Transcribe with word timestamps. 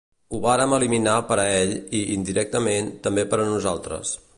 Ho 0.35 0.37
vàrem 0.45 0.71
eliminar 0.77 1.17
per 1.31 1.37
a 1.43 1.47
ell, 1.59 1.75
i, 2.01 2.03
indirectament, 2.17 2.93
també 3.09 3.31
per 3.35 3.45
a 3.45 3.51
nosaltres. 3.57 4.21